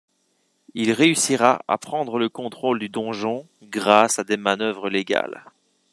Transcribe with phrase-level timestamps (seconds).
[0.73, 5.45] Il réussira à prendre le contrôle du Donjon grâce à des manœuvres légales.